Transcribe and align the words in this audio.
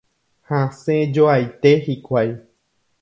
Hasẽjoaite 0.51 1.71
hikuái. 1.85 2.29